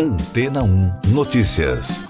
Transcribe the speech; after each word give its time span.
Antena 0.00 0.62
1 0.62 1.08
Notícias. 1.08 2.04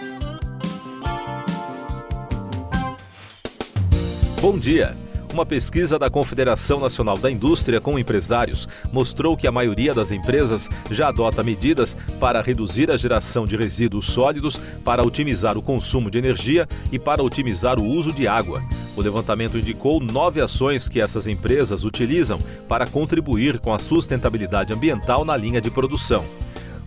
Bom 4.43 4.59
dia. 4.59 4.95
Uma 5.33 5.47
pesquisa 5.47 5.99
da 5.99 6.11
Confederação 6.11 6.81
Nacional 6.81 7.17
da 7.17 7.31
Indústria 7.31 7.81
com 7.81 7.99
empresários 7.99 8.69
mostrou 8.93 9.39
que 9.39 9.47
a 9.47 9.53
maioria 9.53 9.95
das 9.95 10.11
empresas 10.11 10.69
já 10.91 11.09
adota 11.09 11.43
medidas 11.43 11.97
para 12.21 12.43
reduzir 12.43 12.91
a 12.91 12.97
geração 12.99 13.47
de 13.47 13.57
resíduos 13.57 14.05
sólidos, 14.05 14.61
para 14.85 15.03
otimizar 15.03 15.57
o 15.57 15.63
consumo 15.63 16.11
de 16.11 16.19
energia 16.19 16.69
e 16.93 16.99
para 16.99 17.23
otimizar 17.23 17.81
o 17.81 17.87
uso 17.87 18.13
de 18.13 18.29
água. 18.29 18.63
O 18.99 19.01
levantamento 19.01 19.57
indicou 19.57 19.99
nove 19.99 20.43
ações 20.43 20.91
que 20.91 21.01
essas 21.01 21.27
empresas 21.27 21.85
utilizam 21.85 22.39
para 22.69 22.87
contribuir 22.87 23.59
com 23.59 23.73
a 23.73 23.79
sustentabilidade 23.79 24.75
ambiental 24.75 25.25
na 25.25 25.35
linha 25.35 25.59
de 25.59 25.71
produção. 25.71 26.23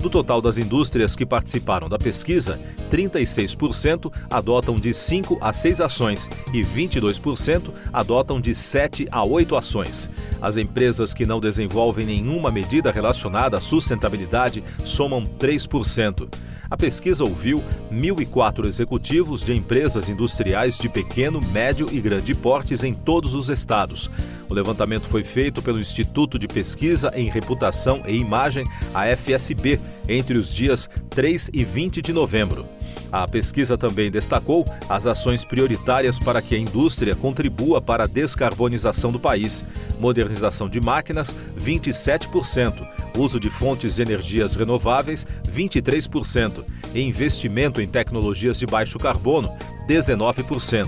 Do 0.02 0.10
total 0.10 0.42
das 0.42 0.58
indústrias 0.58 1.16
que 1.16 1.28
participaram 1.28 1.88
da 1.88 2.00
pesquisa, 2.00 2.60
36% 2.92 4.12
adotam 4.32 4.76
de 4.76 4.96
5 4.96 5.38
a 5.40 5.54
6 5.54 5.80
ações 5.80 6.28
e 6.52 6.64
22% 6.64 7.70
adotam 7.94 8.42
de 8.42 8.56
7 8.56 9.08
a 9.12 9.24
8 9.24 9.56
ações. 9.56 10.10
As 10.42 10.58
empresas 10.58 11.14
que 11.14 11.24
não 11.24 11.40
desenvolvem 11.40 12.08
nenhuma 12.08 12.52
medida 12.52 12.92
relacionada 12.92 13.58
à 13.58 13.62
sustentabilidade 13.62 14.64
somam 14.84 15.24
3%. 15.38 16.28
A 16.72 16.78
pesquisa 16.78 17.24
ouviu 17.24 17.62
1.004 17.92 18.66
executivos 18.66 19.44
de 19.44 19.54
empresas 19.54 20.08
industriais 20.08 20.78
de 20.78 20.88
pequeno, 20.88 21.42
médio 21.52 21.88
e 21.92 22.00
grande 22.00 22.34
portes 22.34 22.82
em 22.82 22.94
todos 22.94 23.36
os 23.36 23.50
estados. 23.50 24.10
O 24.48 24.54
levantamento 24.54 25.08
foi 25.10 25.22
feito 25.24 25.62
pelo 25.62 25.80
Instituto 25.80 26.40
de 26.40 26.48
Pesquisa 26.48 27.12
em 27.14 27.30
Reputação 27.30 28.04
e 28.08 28.16
Imagem, 28.16 28.66
a 28.94 29.06
FSB, 29.16 29.80
entre 30.08 30.38
os 30.38 30.54
dias 30.54 30.90
3 31.10 31.50
e 31.54 31.64
20 31.64 32.02
de 32.02 32.14
novembro. 32.14 32.66
A 33.12 33.28
pesquisa 33.28 33.78
também 33.78 34.10
destacou 34.10 34.66
as 34.88 35.06
ações 35.06 35.44
prioritárias 35.44 36.18
para 36.18 36.42
que 36.42 36.56
a 36.56 36.58
indústria 36.58 37.14
contribua 37.14 37.82
para 37.82 38.06
a 38.06 38.08
descarbonização 38.08 39.12
do 39.12 39.20
país: 39.20 39.66
modernização 40.00 40.70
de 40.70 40.80
máquinas, 40.80 41.36
27% 41.60 43.02
uso 43.18 43.40
de 43.40 43.50
fontes 43.50 43.96
de 43.96 44.02
energias 44.02 44.56
renováveis, 44.56 45.26
23%, 45.48 46.64
e 46.94 47.02
investimento 47.02 47.82
em 47.82 47.88
tecnologias 47.88 48.60
de 48.60 48.66
baixo 48.66 49.00
carbono, 49.00 49.54
19%. 49.88 50.88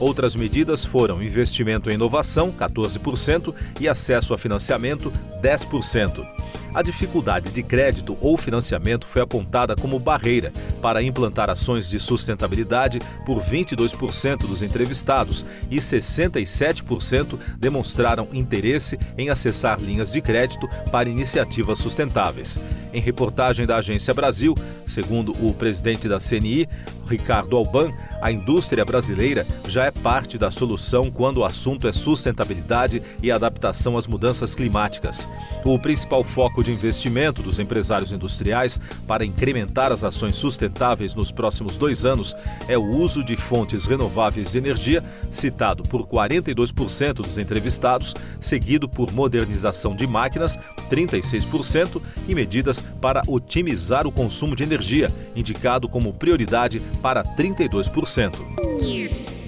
Outras 0.00 0.34
medidas 0.34 0.84
foram 0.84 1.22
investimento 1.22 1.90
em 1.90 1.94
inovação, 1.94 2.50
14%, 2.50 3.54
e 3.80 3.88
acesso 3.88 4.34
a 4.34 4.38
financiamento, 4.38 5.12
10%. 5.40 6.41
A 6.74 6.80
dificuldade 6.80 7.50
de 7.50 7.62
crédito 7.62 8.16
ou 8.18 8.38
financiamento 8.38 9.06
foi 9.06 9.20
apontada 9.20 9.76
como 9.76 9.98
barreira 9.98 10.52
para 10.80 11.02
implantar 11.02 11.50
ações 11.50 11.86
de 11.86 12.00
sustentabilidade 12.00 12.98
por 13.26 13.42
22% 13.42 14.38
dos 14.38 14.62
entrevistados 14.62 15.44
e 15.70 15.76
67% 15.76 17.38
demonstraram 17.58 18.26
interesse 18.32 18.98
em 19.18 19.28
acessar 19.28 19.78
linhas 19.78 20.12
de 20.12 20.22
crédito 20.22 20.66
para 20.90 21.10
iniciativas 21.10 21.78
sustentáveis. 21.78 22.58
Em 22.90 23.00
reportagem 23.00 23.66
da 23.66 23.76
Agência 23.76 24.14
Brasil, 24.14 24.54
segundo 24.86 25.32
o 25.46 25.52
presidente 25.52 26.08
da 26.08 26.18
CNI, 26.18 26.66
Ricardo 27.06 27.56
Alban, 27.56 27.92
a 28.22 28.30
indústria 28.30 28.84
brasileira 28.84 29.44
já 29.68 29.84
é 29.84 29.90
parte 29.90 30.38
da 30.38 30.48
solução 30.48 31.10
quando 31.10 31.38
o 31.38 31.44
assunto 31.44 31.88
é 31.88 31.92
sustentabilidade 31.92 33.02
e 33.20 33.32
adaptação 33.32 33.98
às 33.98 34.06
mudanças 34.06 34.54
climáticas. 34.54 35.28
O 35.64 35.76
principal 35.78 36.22
foco 36.22 36.62
de 36.62 36.70
investimento 36.70 37.42
dos 37.42 37.58
empresários 37.58 38.12
industriais 38.12 38.78
para 39.08 39.24
incrementar 39.24 39.90
as 39.90 40.04
ações 40.04 40.36
sustentáveis 40.36 41.14
nos 41.14 41.32
próximos 41.32 41.76
dois 41.76 42.04
anos 42.04 42.36
é 42.68 42.78
o 42.78 42.96
uso 42.96 43.24
de 43.24 43.34
fontes 43.34 43.86
renováveis 43.86 44.52
de 44.52 44.58
energia, 44.58 45.02
citado 45.32 45.82
por 45.82 46.06
42% 46.06 47.14
dos 47.14 47.38
entrevistados, 47.38 48.14
seguido 48.40 48.88
por 48.88 49.12
modernização 49.12 49.96
de 49.96 50.06
máquinas, 50.06 50.56
36%, 50.90 52.00
e 52.28 52.34
medidas 52.34 52.80
para 52.80 53.22
otimizar 53.26 54.06
o 54.06 54.12
consumo 54.12 54.54
de 54.54 54.62
energia, 54.62 55.10
indicado 55.34 55.88
como 55.88 56.12
prioridade 56.12 56.80
para 57.00 57.24
32%. 57.24 58.11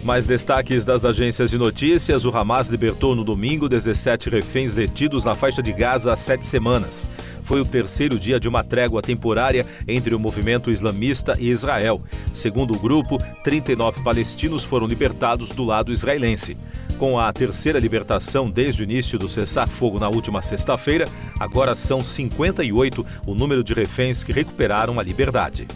Mais 0.03 0.25
destaques 0.27 0.85
das 0.85 1.05
agências 1.05 1.51
de 1.51 1.59
notícias: 1.59 2.25
o 2.25 2.35
Hamas 2.35 2.69
libertou 2.69 3.15
no 3.15 3.23
domingo 3.23 3.69
17 3.69 4.31
reféns 4.31 4.75
detidos 4.75 5.25
na 5.25 5.35
faixa 5.35 5.63
de 5.63 5.73
Gaza 5.73 6.13
há 6.13 6.17
sete 6.17 6.47
semanas. 6.47 7.07
Foi 7.45 7.61
o 7.61 7.65
terceiro 7.65 8.19
dia 8.19 8.41
de 8.41 8.49
uma 8.49 8.65
trégua 8.65 9.03
temporária 9.03 9.67
entre 9.87 10.15
o 10.15 10.19
movimento 10.19 10.71
islamista 10.71 11.37
e 11.39 11.51
Israel. 11.51 12.03
Segundo 12.33 12.75
o 12.75 12.79
grupo, 12.79 13.19
39 13.43 14.03
palestinos 14.03 14.65
foram 14.65 14.87
libertados 14.87 15.51
do 15.51 15.65
lado 15.65 15.93
israelense. 15.93 16.57
Com 16.99 17.19
a 17.19 17.31
terceira 17.33 17.79
libertação 17.79 18.51
desde 18.51 18.83
o 18.83 18.85
início 18.85 19.19
do 19.19 19.29
cessar-fogo 19.29 19.99
na 19.99 20.09
última 20.09 20.41
sexta-feira, 20.41 21.05
agora 21.39 21.75
são 21.75 22.01
58 22.01 23.07
o 23.27 23.35
número 23.35 23.63
de 23.63 23.75
reféns 23.75 24.25
que 24.25 24.33
recuperaram 24.33 24.99
a 24.99 25.03
liberdade. 25.03 25.67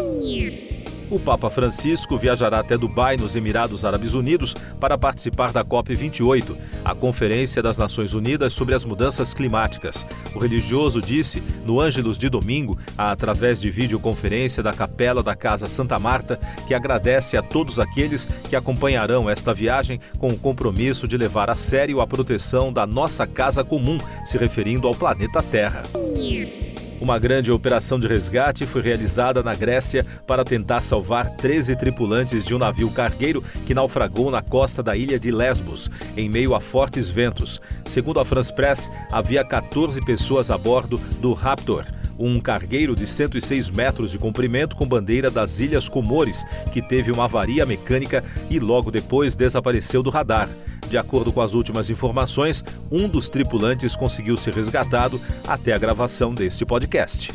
O 1.11 1.19
Papa 1.19 1.49
Francisco 1.49 2.19
viajará 2.19 2.59
até 2.59 2.77
Dubai, 2.77 3.17
nos 3.17 3.35
Emirados 3.35 3.83
Árabes 3.83 4.13
Unidos, 4.13 4.53
para 4.79 4.99
participar 4.99 5.51
da 5.51 5.65
COP28, 5.65 6.55
a 6.85 6.95
Conferência 6.95 7.63
das 7.63 7.79
Nações 7.79 8.13
Unidas 8.13 8.53
sobre 8.53 8.75
as 8.75 8.85
Mudanças 8.85 9.33
Climáticas. 9.33 10.05
O 10.35 10.39
religioso 10.39 11.01
disse, 11.01 11.43
no 11.65 11.81
Ângelus 11.81 12.19
de 12.19 12.29
domingo, 12.29 12.79
através 12.97 13.59
de 13.59 13.71
videoconferência 13.71 14.63
da 14.63 14.73
Capela 14.73 15.23
da 15.23 15.35
Casa 15.35 15.65
Santa 15.65 15.99
Marta, 15.99 16.39
que 16.67 16.75
agradece 16.75 17.39
a 17.39 17.43
todos 17.43 17.79
aqueles 17.79 18.27
que 18.27 18.55
acompanharão 18.55 19.31
esta 19.31 19.55
viagem 19.55 19.99
com 20.19 20.29
o 20.29 20.39
compromisso 20.39 21.09
de 21.09 21.17
levar 21.17 21.49
a 21.49 21.57
sério 21.57 22.03
a 22.03 22.07
proteção 22.07 22.71
da 22.71 22.87
nossa 22.87 23.27
casa 23.27 23.65
comum, 23.65 23.97
se 24.27 24.37
referindo 24.37 24.87
ao 24.87 24.95
planeta 24.95 25.43
Terra. 25.43 25.83
Uma 27.01 27.19
grande 27.19 27.53
operação 27.53 27.99
de 27.99 28.09
resgate 28.09 28.67
foi 28.67 28.83
realizada 28.83 29.43
na 29.43 29.55
Grécia 29.55 30.05
para 30.27 30.43
tentar 30.43 30.83
salvar 30.83 31.31
13 31.37 31.77
tripulantes 31.77 32.45
de 32.45 32.55
um 32.55 32.59
navio 32.59 32.91
cargueiro 32.91 33.43
que 33.67 33.75
naufragou 33.75 34.31
na 34.31 34.43
costa 34.43 34.83
da 34.83 34.97
ilha 34.97 35.19
de 35.19 35.31
Lesbos, 35.31 35.89
em 36.17 36.29
meio 36.29 36.55
a 36.55 36.61
fortes 36.61 37.09
ventos. 37.09 37.61
Segundo 37.85 38.19
a 38.19 38.25
France 38.25 38.53
Press, 38.53 38.91
havia 39.13 39.45
14 39.45 40.05
pessoas 40.05 40.51
a 40.51 40.59
bordo 40.59 40.99
do 41.21 41.33
Raptor 41.33 41.87
um 42.19 42.41
cargueiro 42.41 42.97
de 42.97 43.07
106 43.07 43.71
metros 43.71 44.11
de 44.11 44.19
comprimento 44.19 44.75
com 44.75 44.85
bandeira 44.85 45.31
das 45.31 45.61
Ilhas 45.61 45.89
Comores, 45.89 46.45
que 46.73 46.83
teve 46.83 47.13
uma 47.13 47.27
avaria 47.27 47.65
mecânica 47.65 48.25
e 48.51 48.59
logo 48.59 48.91
depois 48.91 49.37
desapareceu 49.37 50.03
do 50.03 50.11
radar. 50.11 50.49
De 50.89 50.97
acordo 50.97 51.33
com 51.33 51.43
as 51.43 51.53
últimas 51.53 51.91
informações, 51.91 52.65
um 52.91 53.09
dos 53.09 53.29
tripulantes 53.29 53.95
conseguiu 53.95 54.37
ser 54.37 54.55
resgatado 54.55 55.21
até 55.47 55.73
a 55.73 55.79
gravação 55.79 56.35
deste 56.35 56.65
podcast. 56.65 57.31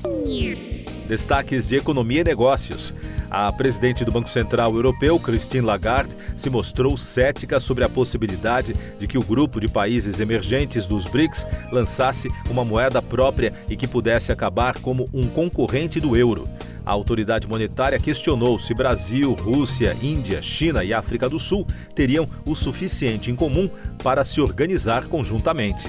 Destaques 1.08 1.68
de 1.68 1.76
economia 1.76 2.22
e 2.22 2.24
negócios. 2.24 2.94
A 3.30 3.52
presidente 3.52 4.06
do 4.06 4.12
Banco 4.12 4.30
Central 4.30 4.74
Europeu, 4.74 5.20
Christine 5.20 5.66
Lagarde, 5.66 6.16
se 6.38 6.50
mostrou 6.50 6.98
cética 6.98 7.60
sobre 7.60 7.84
a 7.84 7.90
possibilidade 7.90 8.74
de 9.00 9.08
que 9.08 9.18
o 9.18 9.24
grupo 9.24 9.60
de 9.60 9.68
países 9.68 10.20
emergentes 10.20 10.86
dos 10.86 11.06
BRICS 11.06 11.46
lançasse 11.72 12.30
uma 12.50 12.64
moeda 12.64 13.02
própria 13.02 13.54
e 13.68 13.76
que 13.76 13.88
pudesse 13.88 14.32
acabar 14.32 14.80
como 14.80 15.10
um 15.14 15.28
concorrente 15.28 16.00
do 16.00 16.16
euro. 16.16 16.48
A 16.86 16.92
autoridade 16.92 17.48
monetária 17.48 18.00
questionou 18.00 18.60
se 18.60 18.74
Brasil, 18.74 19.34
Rússia, 19.34 19.96
Índia, 20.02 20.42
China 20.42 20.84
e 20.84 20.94
África 20.94 21.30
do 21.30 21.40
Sul 21.40 21.66
teriam 21.96 22.28
o 22.46 22.54
suficiente 22.54 23.32
em 23.32 23.36
comum 23.36 23.70
para 24.04 24.26
se 24.26 24.42
organizar 24.42 25.06
conjuntamente. 25.06 25.88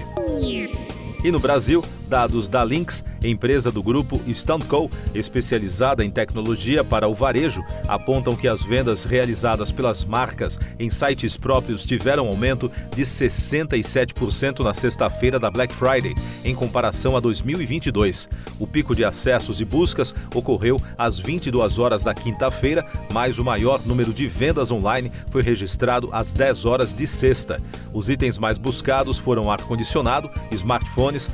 E 1.25 1.32
no 1.32 1.41
Brasil, 1.41 1.82
dados 2.09 2.49
da 2.49 2.63
Lynx, 2.63 3.05
empresa 3.23 3.71
do 3.71 3.83
grupo 3.83 4.21
StoneCo, 4.29 4.91
especializada 5.15 6.05
em 6.05 6.11
tecnologia 6.11 6.85
para 6.85 7.09
o 7.09 7.15
varejo, 7.15 7.62
apontam 7.89 8.37
que 8.37 8.49
as 8.49 8.62
vendas 8.62 9.05
realizadas 9.05 9.73
pelas 9.73 10.05
marcas 10.05 10.59
em 10.79 10.91
sites 10.91 11.37
próprios 11.37 11.85
tiveram 11.85 12.27
aumento 12.27 12.71
de 12.95 13.03
67% 13.03 14.61
na 14.61 14.75
sexta-feira 14.75 15.39
da 15.39 15.51
Black 15.51 15.75
Friday, 15.75 16.15
em 16.45 16.55
comparação 16.55 17.17
a 17.17 17.21
2022. 17.21 18.29
O 18.59 18.67
pico 18.67 18.95
de 18.95 19.05
acessos 19.05 19.61
e 19.61 19.65
buscas 19.65 20.15
ocorreu 20.35 20.81
às 20.97 21.19
22 21.19 21.79
horas 21.79 22.05
da 22.05 22.15
quinta-feira, 22.15 22.85
mas 23.12 23.39
o 23.39 23.45
maior 23.45 23.81
número 23.87 24.12
de 24.12 24.27
vendas 24.27 24.71
online 24.71 25.11
foi 25.31 25.43
registrado 25.43 26.09
às 26.12 26.33
10 26.33 26.65
horas 26.65 26.95
de 26.95 27.07
sexta. 27.07 27.61
Os 27.93 28.09
itens 28.09 28.39
mais 28.39 28.59
buscados 28.59 29.19
foram 29.19 29.50
ar-condicionado, 29.50 30.31
smartphones, 30.50 31.31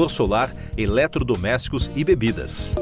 protetor 0.00 0.10
solar, 0.10 0.50
eletrodomésticos 0.76 1.90
e 1.94 2.02
bebidas. 2.04 2.74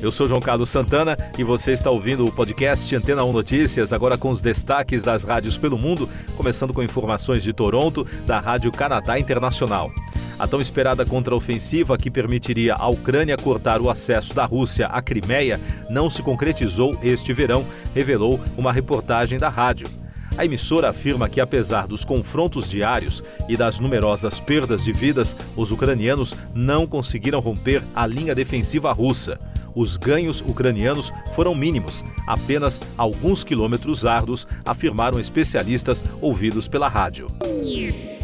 Eu 0.00 0.10
sou 0.10 0.28
João 0.28 0.40
Carlos 0.40 0.70
Santana 0.70 1.16
e 1.36 1.42
você 1.42 1.72
está 1.72 1.90
ouvindo 1.90 2.24
o 2.24 2.32
podcast 2.32 2.94
Antena 2.94 3.24
1 3.24 3.32
Notícias, 3.32 3.92
agora 3.92 4.16
com 4.16 4.30
os 4.30 4.40
destaques 4.40 5.02
das 5.02 5.24
rádios 5.24 5.58
pelo 5.58 5.76
mundo, 5.76 6.08
começando 6.36 6.72
com 6.72 6.82
informações 6.82 7.42
de 7.42 7.52
Toronto, 7.52 8.06
da 8.26 8.38
Rádio 8.38 8.70
Canadá 8.70 9.18
Internacional. 9.18 9.90
A 10.38 10.46
tão 10.46 10.60
esperada 10.60 11.04
contraofensiva 11.04 11.98
que 11.98 12.10
permitiria 12.10 12.74
à 12.74 12.88
Ucrânia 12.88 13.36
cortar 13.36 13.80
o 13.80 13.90
acesso 13.90 14.32
da 14.32 14.46
Rússia 14.46 14.86
à 14.86 15.02
Crimeia 15.02 15.60
não 15.90 16.08
se 16.08 16.22
concretizou 16.22 16.98
este 17.02 17.32
verão, 17.34 17.62
revelou 17.94 18.40
uma 18.56 18.72
reportagem 18.72 19.38
da 19.38 19.50
rádio. 19.50 19.99
A 20.40 20.44
emissora 20.46 20.88
afirma 20.88 21.28
que, 21.28 21.38
apesar 21.38 21.86
dos 21.86 22.02
confrontos 22.02 22.66
diários 22.66 23.22
e 23.46 23.58
das 23.58 23.78
numerosas 23.78 24.40
perdas 24.40 24.82
de 24.82 24.90
vidas, 24.90 25.36
os 25.54 25.70
ucranianos 25.70 26.34
não 26.54 26.86
conseguiram 26.86 27.40
romper 27.40 27.82
a 27.94 28.06
linha 28.06 28.34
defensiva 28.34 28.90
russa. 28.90 29.38
Os 29.74 29.98
ganhos 29.98 30.40
ucranianos 30.40 31.12
foram 31.34 31.54
mínimos, 31.54 32.02
apenas 32.26 32.80
alguns 32.96 33.44
quilômetros 33.44 34.06
árduos, 34.06 34.48
afirmaram 34.64 35.20
especialistas 35.20 36.02
ouvidos 36.22 36.66
pela 36.68 36.88
rádio. 36.88 37.26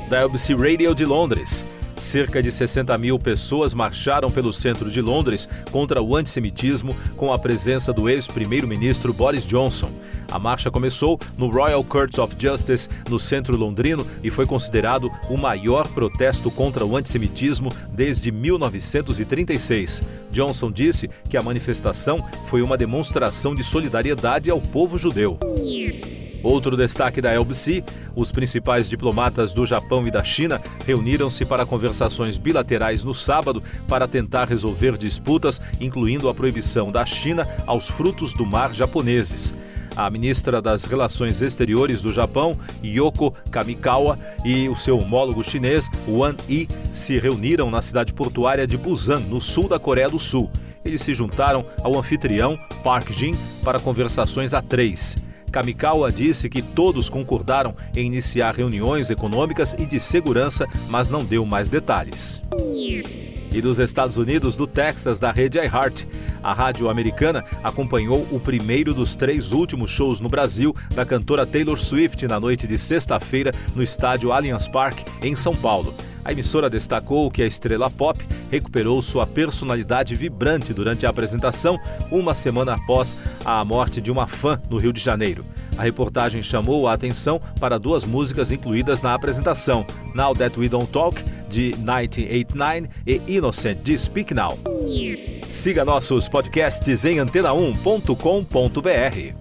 Da 0.08 0.20
LBC 0.20 0.54
Radio 0.54 0.94
de 0.94 1.04
Londres. 1.04 1.66
Cerca 1.98 2.42
de 2.42 2.50
60 2.50 2.96
mil 2.96 3.18
pessoas 3.18 3.74
marcharam 3.74 4.30
pelo 4.30 4.54
centro 4.54 4.90
de 4.90 5.02
Londres 5.02 5.46
contra 5.70 6.00
o 6.00 6.16
antissemitismo 6.16 6.96
com 7.14 7.30
a 7.30 7.38
presença 7.38 7.92
do 7.92 8.08
ex-primeiro-ministro 8.08 9.12
Boris 9.12 9.46
Johnson. 9.46 9.90
A 10.30 10.38
marcha 10.38 10.70
começou 10.70 11.18
no 11.36 11.48
Royal 11.48 11.82
Courts 11.84 12.18
of 12.18 12.34
Justice, 12.38 12.88
no 13.08 13.18
centro 13.18 13.56
londrino, 13.56 14.06
e 14.22 14.30
foi 14.30 14.46
considerado 14.46 15.10
o 15.30 15.36
maior 15.36 15.86
protesto 15.88 16.50
contra 16.50 16.84
o 16.84 16.96
antissemitismo 16.96 17.70
desde 17.90 18.30
1936. 18.30 20.02
Johnson 20.30 20.70
disse 20.70 21.08
que 21.28 21.36
a 21.36 21.42
manifestação 21.42 22.24
foi 22.48 22.62
uma 22.62 22.76
demonstração 22.76 23.54
de 23.54 23.62
solidariedade 23.62 24.50
ao 24.50 24.60
povo 24.60 24.98
judeu. 24.98 25.38
Outro 26.42 26.76
destaque 26.76 27.20
da 27.20 27.32
LBC: 27.32 27.82
os 28.14 28.30
principais 28.30 28.88
diplomatas 28.88 29.52
do 29.52 29.66
Japão 29.66 30.06
e 30.06 30.10
da 30.10 30.22
China 30.22 30.60
reuniram-se 30.86 31.44
para 31.44 31.66
conversações 31.66 32.38
bilaterais 32.38 33.02
no 33.02 33.14
sábado 33.14 33.62
para 33.88 34.06
tentar 34.06 34.44
resolver 34.46 34.96
disputas, 34.96 35.60
incluindo 35.80 36.28
a 36.28 36.34
proibição 36.34 36.92
da 36.92 37.04
China 37.04 37.48
aos 37.66 37.88
frutos 37.88 38.32
do 38.32 38.46
mar 38.46 38.72
japoneses. 38.72 39.54
A 39.96 40.10
ministra 40.10 40.60
das 40.60 40.84
Relações 40.84 41.40
Exteriores 41.40 42.02
do 42.02 42.12
Japão, 42.12 42.54
Yoko 42.84 43.32
Kamikawa, 43.50 44.18
e 44.44 44.68
o 44.68 44.76
seu 44.76 44.98
homólogo 44.98 45.42
chinês, 45.42 45.88
Wang 46.06 46.36
Yi, 46.48 46.68
se 46.92 47.18
reuniram 47.18 47.70
na 47.70 47.80
cidade 47.80 48.12
portuária 48.12 48.66
de 48.66 48.76
Busan, 48.76 49.20
no 49.20 49.40
sul 49.40 49.68
da 49.68 49.78
Coreia 49.78 50.08
do 50.08 50.20
Sul. 50.20 50.50
Eles 50.84 51.00
se 51.00 51.14
juntaram 51.14 51.64
ao 51.82 51.98
anfitrião, 51.98 52.58
Park 52.84 53.10
Jin, 53.10 53.34
para 53.64 53.80
conversações 53.80 54.52
a 54.52 54.60
três. 54.60 55.16
Kamikawa 55.50 56.12
disse 56.12 56.50
que 56.50 56.60
todos 56.60 57.08
concordaram 57.08 57.74
em 57.96 58.04
iniciar 58.06 58.54
reuniões 58.54 59.08
econômicas 59.08 59.74
e 59.78 59.86
de 59.86 59.98
segurança, 59.98 60.66
mas 60.90 61.08
não 61.08 61.24
deu 61.24 61.46
mais 61.46 61.70
detalhes. 61.70 62.42
E 63.50 63.62
dos 63.62 63.78
Estados 63.78 64.18
Unidos, 64.18 64.54
do 64.54 64.66
Texas, 64.66 65.18
da 65.18 65.32
rede 65.32 65.58
iHeart. 65.58 66.04
A 66.46 66.52
rádio 66.52 66.88
americana 66.88 67.44
acompanhou 67.60 68.24
o 68.30 68.38
primeiro 68.38 68.94
dos 68.94 69.16
três 69.16 69.50
últimos 69.50 69.90
shows 69.90 70.20
no 70.20 70.28
Brasil 70.28 70.72
da 70.94 71.04
cantora 71.04 71.44
Taylor 71.44 71.76
Swift 71.76 72.24
na 72.28 72.38
noite 72.38 72.68
de 72.68 72.78
sexta-feira 72.78 73.52
no 73.74 73.82
estádio 73.82 74.30
Allianz 74.30 74.68
Parque, 74.68 75.04
em 75.26 75.34
São 75.34 75.56
Paulo. 75.56 75.92
A 76.24 76.30
emissora 76.30 76.70
destacou 76.70 77.28
que 77.32 77.42
a 77.42 77.46
estrela 77.48 77.90
pop 77.90 78.24
recuperou 78.48 79.02
sua 79.02 79.26
personalidade 79.26 80.14
vibrante 80.14 80.72
durante 80.72 81.04
a 81.04 81.10
apresentação, 81.10 81.80
uma 82.12 82.32
semana 82.32 82.74
após 82.74 83.16
a 83.44 83.64
morte 83.64 84.00
de 84.00 84.12
uma 84.12 84.28
fã 84.28 84.60
no 84.70 84.78
Rio 84.78 84.92
de 84.92 85.00
Janeiro. 85.00 85.44
A 85.76 85.82
reportagem 85.82 86.42
chamou 86.42 86.86
a 86.88 86.94
atenção 86.94 87.40
para 87.60 87.78
duas 87.78 88.04
músicas 88.04 88.52
incluídas 88.52 89.02
na 89.02 89.14
apresentação: 89.14 89.84
Now 90.14 90.32
That 90.34 90.58
We 90.58 90.68
Don't 90.68 90.90
Talk, 90.90 91.22
de 91.48 91.72
1989 91.76 92.88
e 93.06 93.20
Innocent, 93.26 93.82
de 93.82 93.98
Speak 93.98 94.34
Now. 94.34 94.58
Siga 95.44 95.84
nossos 95.84 96.28
podcasts 96.28 97.04
em 97.04 97.16
antena1.com.br. 97.16 99.34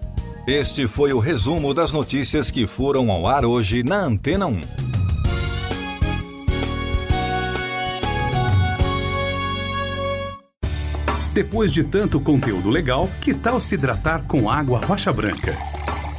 Este 0.47 0.87
foi 0.87 1.11
o 1.11 1.19
resumo 1.19 1.73
das 1.73 1.91
notícias 1.91 2.51
que 2.51 2.67
foram 2.67 3.09
ao 3.09 3.25
ar 3.25 3.45
hoje 3.45 3.83
na 3.83 4.03
Antena 4.03 4.45
1. 4.45 4.61
Depois 11.33 11.69
de 11.69 11.83
tanto 11.83 12.21
conteúdo 12.21 12.69
legal, 12.69 13.09
que 13.21 13.33
tal 13.33 13.59
se 13.59 13.75
hidratar 13.75 14.25
com 14.25 14.49
água 14.49 14.79
rocha 14.79 15.11
branca? 15.11 15.53